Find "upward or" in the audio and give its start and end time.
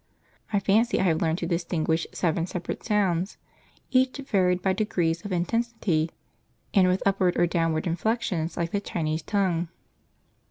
7.05-7.45